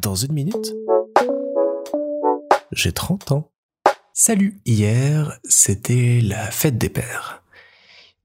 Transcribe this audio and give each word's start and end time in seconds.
Dans 0.00 0.14
une 0.14 0.32
minute, 0.32 0.74
j'ai 2.72 2.92
30 2.92 3.32
ans. 3.32 3.50
Salut 4.12 4.60
Hier, 4.64 5.38
c'était 5.44 6.20
la 6.22 6.50
fête 6.50 6.78
des 6.78 6.88
pères. 6.88 7.42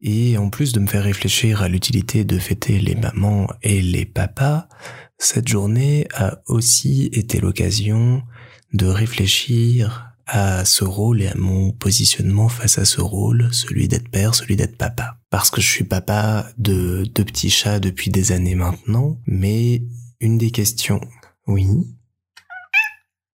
Et 0.02 0.38
en 0.38 0.50
plus 0.50 0.72
de 0.72 0.80
me 0.80 0.88
faire 0.88 1.04
réfléchir 1.04 1.62
à 1.62 1.70
l'utilité 1.70 2.26
de 2.26 2.38
fêter 2.38 2.80
les 2.80 2.96
mamans 2.96 3.48
et 3.62 3.82
les 3.82 4.06
papas, 4.06 4.68
cette 5.18 5.48
journée 5.48 6.08
a 6.14 6.42
aussi 6.48 7.10
été 7.14 7.40
l'occasion 7.40 8.24
de 8.74 8.86
réfléchir 8.86 10.10
à 10.26 10.66
ce 10.66 10.84
rôle 10.84 11.22
et 11.22 11.28
à 11.28 11.36
mon 11.36 11.72
positionnement 11.72 12.50
face 12.50 12.78
à 12.78 12.86
ce 12.86 13.02
rôle, 13.02 13.50
celui 13.52 13.88
d'être 13.88 14.10
père, 14.10 14.36
celui 14.36 14.56
d'être 14.56 14.78
papa. 14.78 15.18
Parce 15.30 15.50
que 15.50 15.62
je 15.62 15.70
suis 15.70 15.84
papa 15.84 16.50
de 16.58 17.04
deux 17.04 17.26
petits 17.26 17.50
chats 17.50 17.80
depuis 17.80 18.10
des 18.10 18.32
années 18.32 18.56
maintenant, 18.56 19.18
mais 19.26 19.84
une 20.24 20.38
des 20.38 20.52
questions... 20.52 21.02
Oui 21.48 21.68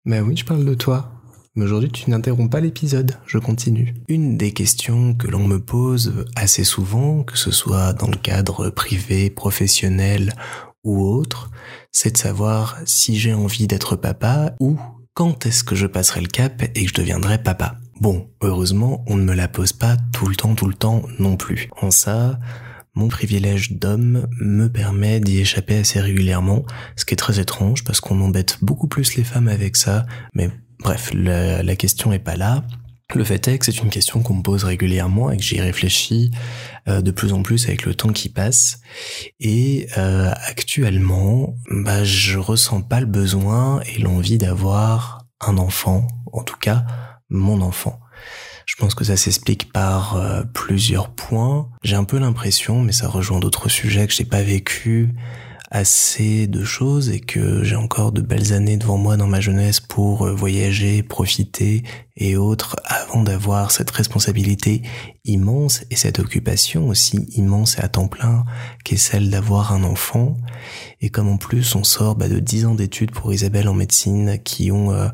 Ben 0.07 0.23
oui, 0.23 0.35
je 0.35 0.45
parle 0.47 0.65
de 0.65 0.73
toi. 0.73 1.13
Mais 1.55 1.65
aujourd'hui, 1.65 1.91
tu 1.91 2.09
n'interromps 2.09 2.51
pas 2.51 2.61
l'épisode, 2.61 3.19
je 3.27 3.37
continue. 3.37 3.95
Une 4.09 4.39
des 4.39 4.53
questions 4.53 5.13
que 5.13 5.27
l'on 5.27 5.47
me 5.47 5.61
pose 5.61 6.25
assez 6.35 6.65
souvent, 6.65 7.25
que 7.25 7.37
ce 7.37 7.51
soit 7.51 7.93
dans 7.93 8.07
le 8.07 8.17
cadre 8.17 8.71
privé, 8.71 9.29
professionnel 9.29 10.33
ou 10.83 11.05
autre, 11.05 11.51
c'est 11.93 12.13
de 12.13 12.17
savoir 12.17 12.79
si 12.87 13.19
j'ai 13.19 13.35
envie 13.35 13.67
d'être 13.67 13.95
papa 13.95 14.55
ou 14.59 14.79
quand 15.13 15.45
est-ce 15.45 15.65
que 15.65 15.75
je 15.75 15.87
passerai 15.87 16.23
le 16.23 16.29
cap 16.29 16.63
et 16.63 16.85
que 16.85 16.89
je 16.89 16.95
deviendrai 16.95 17.43
papa 17.43 17.77
Bon, 18.01 18.31
heureusement, 18.41 19.05
on 19.09 19.17
ne 19.17 19.25
me 19.25 19.35
la 19.35 19.49
pose 19.49 19.75
pas 19.75 19.99
tout 20.15 20.27
le 20.27 20.37
temps, 20.37 20.55
tout 20.55 20.69
le 20.69 20.75
temps 20.75 21.03
non 21.19 21.37
plus. 21.37 21.69
En 21.83 21.91
ça, 21.91 22.39
mon 22.99 23.07
privilège 23.07 23.75
d'homme 23.75 24.27
me 24.41 24.67
permet 24.67 25.21
d'y 25.21 25.39
échapper 25.39 25.79
assez 25.79 26.01
régulièrement, 26.01 26.65
ce 26.97 27.05
qui 27.05 27.15
est 27.15 27.17
très 27.17 27.39
étrange 27.39 27.85
parce 27.85 28.01
qu'on 28.01 28.21
embête 28.21 28.59
beaucoup 28.61 28.89
plus 28.89 29.15
les 29.15 29.23
femmes 29.23 29.47
avec 29.47 29.77
ça, 29.77 30.05
mais 30.35 30.51
bref, 30.81 31.13
la, 31.15 31.77
question 31.77 32.13
est 32.13 32.19
pas 32.19 32.35
là. 32.35 32.65
Le 33.15 33.23
fait 33.23 33.47
est 33.47 33.59
que 33.59 33.65
c'est 33.65 33.79
une 33.79 33.89
question 33.89 34.21
qu'on 34.21 34.35
me 34.35 34.43
pose 34.43 34.65
régulièrement 34.65 35.31
et 35.31 35.37
que 35.37 35.43
j'y 35.45 35.61
réfléchis 35.61 36.33
euh, 36.89 37.01
de 37.01 37.13
plus 37.13 37.33
en 37.33 37.43
plus 37.43 37.67
avec 37.67 37.87
le 37.87 37.95
temps 37.95 38.13
qui 38.13 38.29
passe. 38.29 38.81
Et 39.39 39.87
euh, 39.97 40.33
actuellement, 40.49 41.55
bah, 41.71 42.03
je 42.03 42.37
ressens 42.37 42.83
pas 42.83 42.99
le 42.99 43.07
besoin 43.07 43.81
et 43.95 44.01
l'envie 44.01 44.39
d'avoir 44.39 45.25
un 45.41 45.57
enfant, 45.57 46.09
en 46.33 46.43
tout 46.43 46.59
cas 46.59 46.85
mon 47.31 47.61
enfant. 47.61 48.01
Je 48.69 48.77
pense 48.77 48.95
que 48.95 49.03
ça 49.03 49.17
s'explique 49.17 49.73
par 49.73 50.17
euh, 50.17 50.43
plusieurs 50.53 51.09
points. 51.09 51.71
J'ai 51.83 51.97
un 51.97 52.05
peu 52.05 52.19
l'impression, 52.19 52.83
mais 52.83 52.93
ça 52.93 53.09
rejoint 53.09 53.41
d'autres 53.41 53.71
sujets 53.71 54.07
que 54.07 54.13
j'ai 54.13 54.27
pas 54.27 54.43
vécu, 54.43 55.09
assez 55.71 56.47
de 56.47 56.65
choses 56.65 57.09
et 57.09 57.21
que 57.21 57.65
j'ai 57.65 57.77
encore 57.77 58.13
de 58.13 58.21
belles 58.21 58.53
années 58.53 58.77
devant 58.77 58.99
moi 58.99 59.17
dans 59.17 59.27
ma 59.27 59.41
jeunesse 59.41 59.81
pour 59.81 60.27
euh, 60.27 60.35
voyager, 60.35 61.03
profiter 61.03 61.83
et 62.19 62.37
autres 62.37 62.77
avant 62.85 63.23
d'avoir 63.23 63.71
cette 63.71 63.91
responsabilité 63.91 64.83
immense 65.29 65.85
et 65.91 65.97
cette 65.97 66.19
occupation 66.19 66.89
aussi 66.89 67.29
immense 67.37 67.79
et 67.79 67.83
à 67.83 67.89
temps 67.89 68.09
plein 68.09 68.45
qui 68.85 68.95
est 68.95 68.99
celle 68.99 69.31
d'avoir 69.31 69.73
un 69.73 69.85
enfant. 69.85 70.37
Et 71.01 71.11
comme 71.11 71.29
en 71.29 71.37
plus 71.37 71.75
on 71.75 71.85
sort 71.85 72.17
bah, 72.17 72.29
de 72.29 72.39
10 72.39 72.67
ans 72.67 72.75
d'études 72.75 73.13
pour 73.13 73.33
Isabelle 73.33 73.69
en 73.69 73.75
médecine 73.75 74.39
qui 74.43 74.73
ont 74.73 74.93
euh, 74.93 75.09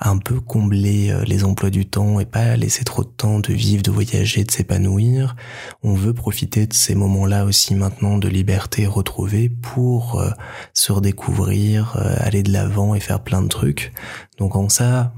un 0.00 0.18
peu 0.18 0.40
comblé 0.40 1.10
euh, 1.10 1.24
les 1.24 1.44
emplois 1.44 1.70
du 1.70 1.86
temps 1.86 2.20
et 2.20 2.24
pas 2.24 2.56
laissé 2.56 2.84
trop 2.84 3.04
de 3.04 3.08
temps 3.08 3.40
de 3.40 3.52
vivre, 3.52 3.82
de 3.82 3.90
voyager, 3.90 4.44
de 4.44 4.50
s'épanouir, 4.50 5.36
on 5.82 5.94
veut 5.94 6.14
profiter 6.14 6.66
de 6.66 6.72
ces 6.72 6.94
moments-là 6.94 7.44
aussi 7.44 7.74
maintenant 7.74 8.18
de 8.18 8.28
liberté 8.28 8.86
retrouvée 8.86 9.48
pour 9.48 10.20
euh, 10.20 10.30
se 10.72 10.92
redécouvrir, 10.92 11.96
aller 12.20 12.42
de 12.42 12.52
l'avant 12.52 12.94
et 12.94 13.00
faire 13.00 13.22
plein 13.22 13.42
de 13.42 13.48
trucs. 13.48 13.92
Donc 14.38 14.56
en 14.56 14.68
ça, 14.68 15.12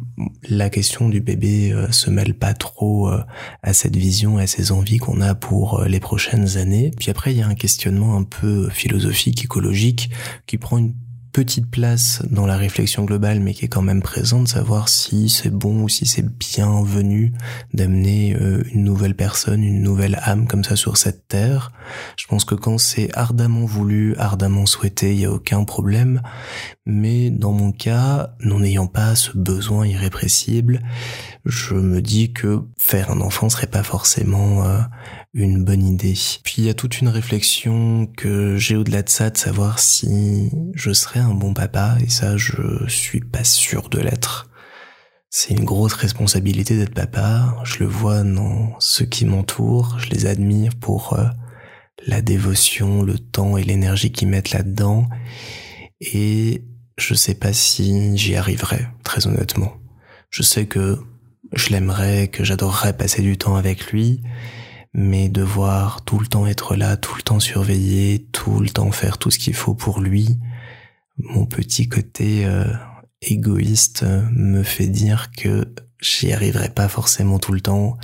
la 0.48 0.70
question 0.70 1.08
du 1.08 1.20
bébé 1.20 1.72
euh, 1.72 1.90
se 1.90 2.10
mêle 2.10 2.34
pas 2.34 2.54
trop 2.54 3.08
euh, 3.08 3.22
à 3.62 3.72
cette 3.72 3.96
vision 3.96 4.38
à 4.38 4.46
ces 4.46 4.72
envies 4.72 4.98
qu'on 4.98 5.20
a 5.20 5.34
pour 5.34 5.80
euh, 5.80 5.88
les 5.88 6.00
prochaines 6.00 6.56
années. 6.56 6.90
Puis 6.98 7.10
après, 7.10 7.32
il 7.32 7.38
y 7.38 7.42
a 7.42 7.46
un 7.46 7.54
questionnement 7.54 8.16
un 8.16 8.24
peu 8.24 8.68
philosophique, 8.70 9.44
écologique, 9.44 10.10
qui 10.46 10.58
prend 10.58 10.78
une 10.78 10.94
petite 11.32 11.70
place 11.70 12.22
dans 12.30 12.46
la 12.46 12.56
réflexion 12.56 13.04
globale, 13.04 13.38
mais 13.38 13.54
qui 13.54 13.66
est 13.66 13.68
quand 13.68 13.82
même 13.82 14.02
présente, 14.02 14.48
savoir 14.48 14.88
si 14.88 15.28
c'est 15.28 15.50
bon 15.50 15.82
ou 15.82 15.88
si 15.88 16.06
c'est 16.06 16.26
bienvenu 16.26 17.32
d'amener 17.74 18.34
une 18.72 18.82
nouvelle 18.82 19.14
personne, 19.14 19.62
une 19.62 19.82
nouvelle 19.82 20.18
âme 20.22 20.48
comme 20.48 20.64
ça 20.64 20.74
sur 20.74 20.96
cette 20.96 21.28
terre. 21.28 21.70
Je 22.16 22.26
pense 22.26 22.44
que 22.44 22.56
quand 22.56 22.78
c'est 22.78 23.16
ardemment 23.16 23.66
voulu, 23.66 24.16
ardemment 24.16 24.66
souhaité, 24.66 25.12
il 25.12 25.18
n'y 25.18 25.26
a 25.26 25.30
aucun 25.30 25.62
problème. 25.62 26.22
Mais 26.90 27.28
dans 27.28 27.52
mon 27.52 27.70
cas, 27.70 28.34
n'en 28.40 28.62
ayant 28.62 28.86
pas 28.86 29.14
ce 29.14 29.36
besoin 29.36 29.86
irrépressible, 29.86 30.80
je 31.44 31.74
me 31.74 32.00
dis 32.00 32.32
que 32.32 32.62
faire 32.78 33.10
un 33.10 33.20
enfant 33.20 33.50
serait 33.50 33.66
pas 33.66 33.82
forcément 33.82 34.64
euh, 34.64 34.80
une 35.34 35.64
bonne 35.64 35.86
idée. 35.86 36.14
Puis 36.42 36.54
il 36.56 36.64
y 36.64 36.70
a 36.70 36.74
toute 36.74 37.02
une 37.02 37.08
réflexion 37.08 38.06
que 38.16 38.56
j'ai 38.56 38.74
au-delà 38.74 39.02
de 39.02 39.10
ça 39.10 39.28
de 39.28 39.36
savoir 39.36 39.80
si 39.80 40.50
je 40.74 40.94
serais 40.94 41.20
un 41.20 41.34
bon 41.34 41.52
papa 41.52 41.98
et 42.02 42.08
ça 42.08 42.38
je 42.38 42.88
suis 42.88 43.20
pas 43.20 43.44
sûr 43.44 43.90
de 43.90 44.00
l'être. 44.00 44.48
C'est 45.28 45.52
une 45.52 45.66
grosse 45.66 45.92
responsabilité 45.92 46.74
d'être 46.74 46.94
papa, 46.94 47.54
je 47.64 47.80
le 47.80 47.86
vois 47.86 48.22
dans 48.22 48.74
ceux 48.78 49.04
qui 49.04 49.26
m'entourent, 49.26 49.98
je 49.98 50.08
les 50.08 50.24
admire 50.24 50.74
pour 50.74 51.12
euh, 51.12 51.26
la 52.06 52.22
dévotion, 52.22 53.02
le 53.02 53.18
temps 53.18 53.58
et 53.58 53.62
l'énergie 53.62 54.10
qu'ils 54.10 54.28
mettent 54.28 54.52
là-dedans 54.52 55.06
et 56.00 56.64
je 56.98 57.14
sais 57.14 57.34
pas 57.34 57.52
si 57.52 58.16
j'y 58.18 58.36
arriverai, 58.36 58.86
très 59.04 59.26
honnêtement. 59.26 59.74
Je 60.30 60.42
sais 60.42 60.66
que 60.66 60.98
je 61.54 61.70
l'aimerais, 61.70 62.28
que 62.28 62.44
j'adorerais 62.44 62.96
passer 62.96 63.22
du 63.22 63.38
temps 63.38 63.56
avec 63.56 63.90
lui, 63.92 64.20
mais 64.92 65.28
devoir 65.28 66.04
tout 66.04 66.18
le 66.18 66.26
temps 66.26 66.46
être 66.46 66.74
là, 66.76 66.96
tout 66.96 67.14
le 67.16 67.22
temps 67.22 67.40
surveiller, 67.40 68.26
tout 68.32 68.60
le 68.60 68.68
temps 68.68 68.90
faire 68.90 69.16
tout 69.16 69.30
ce 69.30 69.38
qu'il 69.38 69.54
faut 69.54 69.74
pour 69.74 70.00
lui, 70.00 70.38
mon 71.18 71.46
petit 71.46 71.88
côté 71.88 72.44
euh, 72.44 72.64
égoïste 73.22 74.04
me 74.32 74.62
fait 74.62 74.86
dire 74.86 75.30
que 75.32 75.74
j'y 76.00 76.32
arriverai 76.32 76.68
pas 76.68 76.88
forcément 76.88 77.38
tout 77.38 77.52
le 77.52 77.60
temps, 77.60 77.96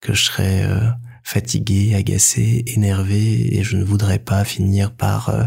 que 0.00 0.12
je 0.12 0.24
serais 0.24 0.64
euh, 0.64 0.88
fatigué, 1.22 1.94
agacé, 1.94 2.64
énervé, 2.66 3.56
et 3.56 3.62
je 3.62 3.76
ne 3.76 3.84
voudrais 3.84 4.18
pas 4.18 4.44
finir 4.44 4.94
par 4.94 5.30
euh, 5.30 5.44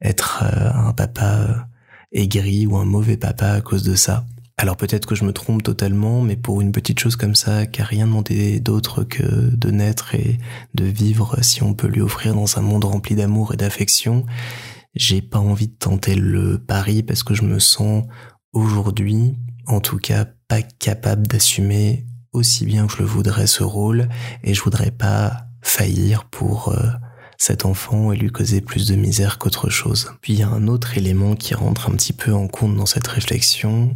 être 0.00 0.44
un 0.44 0.92
papa 0.92 1.68
aigri 2.12 2.66
ou 2.66 2.76
un 2.76 2.84
mauvais 2.84 3.16
papa 3.16 3.52
à 3.52 3.60
cause 3.60 3.82
de 3.82 3.94
ça. 3.94 4.24
Alors 4.56 4.76
peut-être 4.76 5.06
que 5.06 5.14
je 5.14 5.24
me 5.24 5.32
trompe 5.32 5.62
totalement, 5.62 6.20
mais 6.20 6.36
pour 6.36 6.60
une 6.60 6.70
petite 6.70 7.00
chose 7.00 7.16
comme 7.16 7.34
ça, 7.34 7.64
qui 7.64 7.80
a 7.80 7.84
rien 7.84 8.06
demandé 8.06 8.60
d'autre 8.60 9.04
que 9.04 9.22
de 9.22 9.70
naître 9.70 10.14
et 10.14 10.38
de 10.74 10.84
vivre 10.84 11.38
si 11.42 11.62
on 11.62 11.72
peut 11.72 11.86
lui 11.86 12.02
offrir 12.02 12.34
dans 12.34 12.58
un 12.58 12.60
monde 12.60 12.84
rempli 12.84 13.14
d'amour 13.14 13.54
et 13.54 13.56
d'affection, 13.56 14.26
j'ai 14.94 15.22
pas 15.22 15.38
envie 15.38 15.68
de 15.68 15.76
tenter 15.78 16.14
le 16.14 16.58
pari 16.58 17.02
parce 17.02 17.22
que 17.22 17.32
je 17.32 17.44
me 17.44 17.58
sens 17.58 18.04
aujourd'hui, 18.52 19.34
en 19.66 19.80
tout 19.80 19.96
cas, 19.96 20.26
pas 20.46 20.60
capable 20.60 21.26
d'assumer 21.26 22.04
aussi 22.32 22.66
bien 22.66 22.86
que 22.86 22.92
je 22.92 22.98
le 22.98 23.06
voudrais 23.06 23.46
ce 23.46 23.62
rôle 23.62 24.08
et 24.44 24.52
je 24.52 24.62
voudrais 24.62 24.90
pas 24.90 25.46
faillir 25.62 26.24
pour 26.24 26.68
euh, 26.68 26.90
cet 27.40 27.64
enfant 27.64 28.12
et 28.12 28.16
lui 28.16 28.30
causer 28.30 28.60
plus 28.60 28.86
de 28.86 28.94
misère 28.94 29.38
qu'autre 29.38 29.70
chose. 29.70 30.12
Puis 30.20 30.34
il 30.34 30.38
y 30.40 30.42
a 30.42 30.48
un 30.48 30.68
autre 30.68 30.98
élément 30.98 31.34
qui 31.34 31.54
rentre 31.54 31.88
un 31.88 31.92
petit 31.92 32.12
peu 32.12 32.34
en 32.34 32.48
compte 32.48 32.76
dans 32.76 32.84
cette 32.84 33.06
réflexion, 33.06 33.94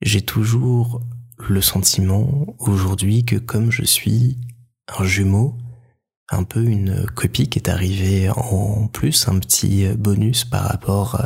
j'ai 0.00 0.22
toujours 0.22 1.02
le 1.38 1.60
sentiment 1.60 2.54
aujourd'hui 2.60 3.24
que 3.24 3.34
comme 3.34 3.72
je 3.72 3.82
suis 3.82 4.38
un 4.96 5.02
jumeau, 5.02 5.58
un 6.30 6.44
peu 6.44 6.62
une 6.62 7.04
copie 7.06 7.48
qui 7.48 7.58
est 7.58 7.68
arrivée 7.68 8.30
en 8.30 8.86
plus, 8.86 9.26
un 9.26 9.40
petit 9.40 9.88
bonus 9.88 10.44
par 10.44 10.62
rapport 10.62 11.20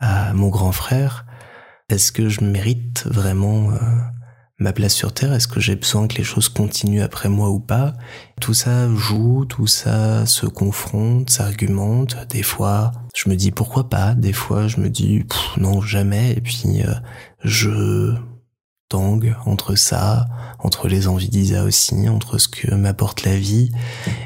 à 0.00 0.34
mon 0.34 0.48
grand 0.48 0.72
frère, 0.72 1.24
est-ce 1.88 2.12
que 2.12 2.28
je 2.28 2.44
mérite 2.44 3.06
vraiment 3.06 3.70
euh, 3.70 3.78
ma 4.62 4.72
place 4.72 4.94
sur 4.94 5.12
Terre 5.12 5.32
Est-ce 5.32 5.48
que 5.48 5.60
j'ai 5.60 5.76
besoin 5.76 6.06
que 6.06 6.16
les 6.16 6.24
choses 6.24 6.48
continuent 6.48 7.02
après 7.02 7.28
moi 7.28 7.50
ou 7.50 7.60
pas? 7.60 7.92
Tout 8.40 8.54
ça 8.54 8.88
joue, 8.94 9.44
tout 9.44 9.66
ça 9.66 10.24
se 10.26 10.46
confronte, 10.46 11.30
s'argumente. 11.30 12.16
Des 12.30 12.42
fois, 12.42 12.92
je 13.14 13.28
me 13.28 13.36
dis 13.36 13.50
pourquoi 13.50 13.90
pas. 13.90 14.14
Des 14.14 14.32
fois, 14.32 14.68
je 14.68 14.80
me 14.80 14.88
dis 14.88 15.24
non 15.58 15.80
jamais. 15.80 16.32
Et 16.32 16.40
puis, 16.40 16.82
euh, 16.82 16.94
je 17.44 18.14
tangue 18.88 19.34
entre 19.46 19.74
ça, 19.74 20.26
entre 20.58 20.86
les 20.86 21.08
envies 21.08 21.30
d'Isa 21.30 21.64
aussi, 21.64 22.08
entre 22.10 22.36
ce 22.36 22.46
que 22.46 22.74
m'apporte 22.74 23.24
la 23.24 23.36
vie. 23.36 23.72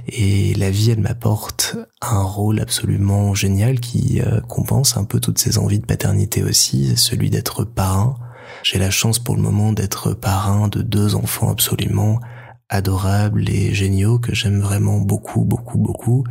Et 0.08 0.54
la 0.54 0.70
vie, 0.70 0.90
elle 0.90 1.00
m'apporte 1.00 1.76
un 2.02 2.22
rôle 2.22 2.60
absolument 2.60 3.32
génial 3.32 3.78
qui 3.78 4.20
euh, 4.20 4.40
compense 4.40 4.96
un 4.96 5.04
peu 5.04 5.20
toutes 5.20 5.38
ces 5.38 5.58
envies 5.58 5.78
de 5.78 5.86
paternité 5.86 6.42
aussi, 6.42 6.96
celui 6.96 7.30
d'être 7.30 7.64
parrain. 7.64 8.16
J'ai 8.62 8.78
la 8.78 8.90
chance 8.90 9.18
pour 9.18 9.36
le 9.36 9.42
moment 9.42 9.72
d'être 9.72 10.12
parrain 10.12 10.68
de 10.68 10.82
deux 10.82 11.14
enfants 11.14 11.50
absolument 11.50 12.20
adorables 12.68 13.48
et 13.48 13.72
géniaux 13.74 14.18
que 14.18 14.34
j'aime 14.34 14.60
vraiment 14.60 14.98
beaucoup, 14.98 15.44
beaucoup, 15.44 15.78
beaucoup 15.78 16.24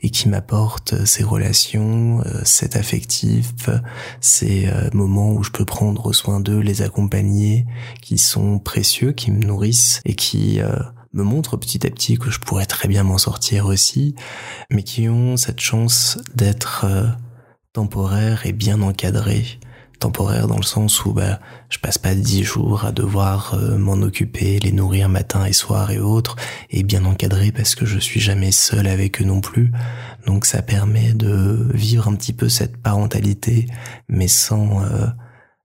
et 0.00 0.10
qui 0.10 0.28
m'apportent 0.28 1.04
ces 1.04 1.22
relations, 1.22 2.22
euh, 2.24 2.40
cet 2.44 2.76
affectif, 2.76 3.52
ces 4.20 4.68
euh, 4.68 4.88
moments 4.94 5.32
où 5.32 5.42
je 5.42 5.50
peux 5.50 5.66
prendre 5.66 6.12
soin 6.12 6.40
d'eux, 6.40 6.60
les 6.60 6.82
accompagner, 6.82 7.66
qui 8.00 8.16
sont 8.16 8.58
précieux, 8.58 9.12
qui 9.12 9.30
me 9.30 9.44
nourrissent 9.44 10.00
et 10.06 10.14
qui 10.14 10.60
euh, 10.60 10.78
me 11.12 11.24
montrent 11.24 11.58
petit 11.58 11.86
à 11.86 11.90
petit 11.90 12.16
que 12.16 12.30
je 12.30 12.40
pourrais 12.40 12.66
très 12.66 12.88
bien 12.88 13.02
m'en 13.02 13.18
sortir 13.18 13.66
aussi, 13.66 14.14
mais 14.70 14.82
qui 14.82 15.10
ont 15.10 15.36
cette 15.36 15.60
chance 15.60 16.16
d'être 16.34 16.86
temporaires 17.74 18.46
et 18.46 18.52
bien 18.52 18.80
encadrés 18.80 19.58
temporaire 19.98 20.46
dans 20.46 20.56
le 20.56 20.62
sens 20.62 21.04
où 21.04 21.12
bah, 21.12 21.40
je 21.68 21.78
passe 21.78 21.98
pas 21.98 22.14
dix 22.14 22.42
jours 22.42 22.84
à 22.84 22.92
devoir 22.92 23.54
euh, 23.54 23.78
m'en 23.78 23.94
occuper, 23.94 24.58
les 24.58 24.72
nourrir 24.72 25.08
matin 25.08 25.44
et 25.44 25.52
soir 25.52 25.90
et 25.90 25.98
autres, 25.98 26.36
et 26.70 26.82
bien 26.82 27.04
encadré 27.04 27.52
parce 27.52 27.74
que 27.74 27.86
je 27.86 27.98
suis 27.98 28.20
jamais 28.20 28.52
seul 28.52 28.86
avec 28.86 29.20
eux 29.20 29.24
non 29.24 29.40
plus. 29.40 29.72
Donc 30.26 30.46
ça 30.46 30.62
permet 30.62 31.12
de 31.12 31.68
vivre 31.74 32.08
un 32.08 32.14
petit 32.14 32.32
peu 32.32 32.48
cette 32.48 32.76
parentalité, 32.76 33.66
mais 34.08 34.28
sans 34.28 34.82
euh, 34.82 35.06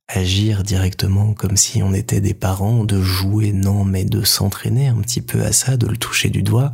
agir 0.08 0.64
directement 0.64 1.34
comme 1.34 1.58
si 1.58 1.84
on 1.84 1.94
était 1.94 2.22
des 2.22 2.34
parents, 2.34 2.84
de 2.84 3.02
jouer 3.02 3.52
non, 3.52 3.84
mais 3.84 4.06
de 4.06 4.24
s'entraîner 4.24 4.88
un 4.88 5.02
petit 5.02 5.22
peu 5.22 5.42
à 5.42 5.52
ça, 5.52 5.78
de 5.78 5.88
le 5.88 5.98
toucher 5.98 6.30
du 6.30 6.44
doigt 6.44 6.74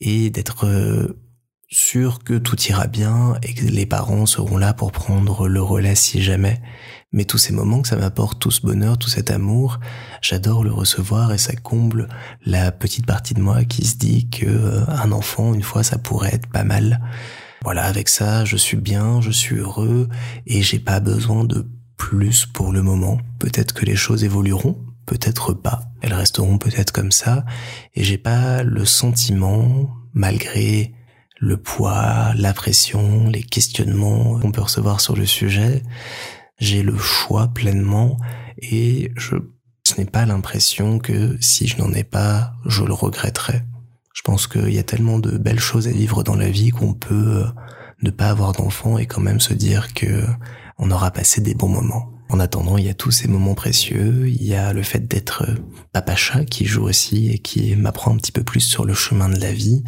et 0.00 0.30
d'être 0.30 0.66
euh, 0.66 1.18
sûr 1.68 2.22
que 2.22 2.34
tout 2.34 2.60
ira 2.62 2.86
bien 2.86 3.34
et 3.42 3.54
que 3.54 3.64
les 3.64 3.86
parents 3.86 4.26
seront 4.26 4.56
là 4.56 4.72
pour 4.72 4.92
prendre 4.92 5.48
le 5.48 5.60
relais 5.60 5.94
si 5.94 6.22
jamais. 6.22 6.60
Mais 7.12 7.24
tous 7.24 7.38
ces 7.38 7.52
moments 7.52 7.82
que 7.82 7.88
ça 7.88 7.96
m'apporte, 7.96 8.38
tout 8.40 8.50
ce 8.50 8.60
bonheur, 8.60 8.98
tout 8.98 9.08
cet 9.08 9.30
amour, 9.30 9.80
j'adore 10.20 10.64
le 10.64 10.72
recevoir 10.72 11.32
et 11.32 11.38
ça 11.38 11.54
comble 11.54 12.08
la 12.44 12.72
petite 12.72 13.06
partie 13.06 13.34
de 13.34 13.40
moi 13.40 13.64
qui 13.64 13.84
se 13.84 13.96
dit 13.96 14.28
que 14.28 14.46
euh, 14.46 14.86
un 14.88 15.12
enfant, 15.12 15.54
une 15.54 15.62
fois, 15.62 15.82
ça 15.82 15.98
pourrait 15.98 16.34
être 16.34 16.48
pas 16.48 16.64
mal. 16.64 17.00
Voilà, 17.62 17.84
avec 17.84 18.08
ça, 18.08 18.44
je 18.44 18.56
suis 18.56 18.76
bien, 18.76 19.20
je 19.20 19.30
suis 19.30 19.56
heureux 19.56 20.08
et 20.46 20.62
j'ai 20.62 20.78
pas 20.78 21.00
besoin 21.00 21.44
de 21.44 21.68
plus 21.96 22.46
pour 22.46 22.72
le 22.72 22.82
moment. 22.82 23.18
Peut-être 23.38 23.72
que 23.72 23.86
les 23.86 23.96
choses 23.96 24.22
évolueront, 24.22 24.84
peut-être 25.06 25.52
pas. 25.52 25.82
Elles 26.02 26.14
resteront 26.14 26.58
peut-être 26.58 26.92
comme 26.92 27.12
ça 27.12 27.44
et 27.94 28.04
j'ai 28.04 28.18
pas 28.18 28.62
le 28.62 28.84
sentiment, 28.84 29.90
malgré 30.12 30.95
le 31.38 31.56
poids, 31.56 32.32
la 32.34 32.52
pression, 32.52 33.28
les 33.28 33.42
questionnements 33.42 34.38
qu'on 34.38 34.52
peut 34.52 34.62
recevoir 34.62 35.00
sur 35.00 35.16
le 35.16 35.26
sujet. 35.26 35.82
J'ai 36.58 36.82
le 36.82 36.96
choix 36.96 37.48
pleinement 37.48 38.16
et 38.58 39.12
je, 39.16 39.36
n'ai 39.98 40.06
pas 40.06 40.26
l'impression 40.26 40.98
que 40.98 41.36
si 41.40 41.66
je 41.66 41.78
n'en 41.78 41.92
ai 41.92 42.04
pas, 42.04 42.54
je 42.64 42.84
le 42.84 42.92
regretterai. 42.92 43.62
Je 44.14 44.22
pense 44.22 44.46
qu'il 44.46 44.72
y 44.72 44.78
a 44.78 44.82
tellement 44.82 45.18
de 45.18 45.36
belles 45.36 45.60
choses 45.60 45.88
à 45.88 45.92
vivre 45.92 46.22
dans 46.22 46.36
la 46.36 46.48
vie 46.48 46.70
qu'on 46.70 46.94
peut 46.94 47.44
euh, 47.44 47.46
ne 48.02 48.10
pas 48.10 48.30
avoir 48.30 48.52
d'enfant 48.52 48.98
et 48.98 49.06
quand 49.06 49.20
même 49.20 49.40
se 49.40 49.52
dire 49.52 49.92
que 49.94 50.24
on 50.78 50.90
aura 50.90 51.10
passé 51.10 51.40
des 51.40 51.54
bons 51.54 51.68
moments. 51.68 52.15
En 52.28 52.40
attendant, 52.40 52.76
il 52.76 52.84
y 52.84 52.88
a 52.88 52.94
tous 52.94 53.12
ces 53.12 53.28
moments 53.28 53.54
précieux, 53.54 54.28
il 54.28 54.42
y 54.42 54.54
a 54.54 54.72
le 54.72 54.82
fait 54.82 55.06
d'être 55.06 55.44
euh, 55.48 55.54
papa 55.92 56.16
chat 56.16 56.44
qui 56.44 56.64
joue 56.64 56.82
aussi 56.82 57.30
et 57.30 57.38
qui 57.38 57.76
m'apprend 57.76 58.12
un 58.12 58.16
petit 58.16 58.32
peu 58.32 58.42
plus 58.42 58.60
sur 58.60 58.84
le 58.84 58.94
chemin 58.94 59.28
de 59.28 59.38
la 59.38 59.52
vie. 59.52 59.84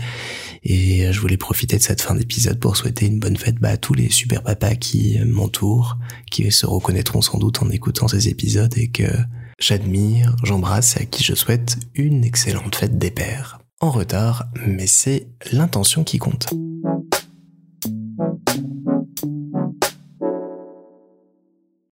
Et 0.63 1.07
euh, 1.07 1.13
je 1.13 1.21
voulais 1.21 1.37
profiter 1.37 1.77
de 1.77 1.83
cette 1.83 2.01
fin 2.01 2.15
d'épisode 2.15 2.61
pour 2.61 2.77
souhaiter 2.77 3.07
une 3.07 3.19
bonne 3.19 3.37
fête 3.37 3.57
bah, 3.57 3.71
à 3.71 3.77
tous 3.77 3.95
les 3.95 4.09
super 4.09 4.43
papas 4.43 4.77
qui 4.77 5.19
m'entourent, 5.25 5.99
qui 6.31 6.51
se 6.53 6.67
reconnaîtront 6.67 7.23
sans 7.23 7.39
doute 7.39 7.61
en 7.63 7.71
écoutant 7.71 8.07
ces 8.07 8.29
épisodes 8.29 8.77
et 8.77 8.89
que 8.89 9.09
j'admire, 9.59 10.37
j'embrasse 10.45 10.97
et 10.97 11.03
à 11.03 11.05
qui 11.05 11.25
je 11.25 11.35
souhaite 11.35 11.79
une 11.95 12.25
excellente 12.25 12.77
fête 12.77 12.99
des 12.99 13.11
pères. 13.11 13.59
En 13.81 13.91
retard, 13.91 14.47
mais 14.67 14.87
c'est 14.87 15.29
l'intention 15.53 16.05
qui 16.05 16.19
compte. 16.19 16.49